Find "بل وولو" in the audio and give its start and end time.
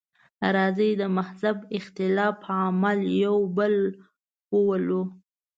3.57-5.01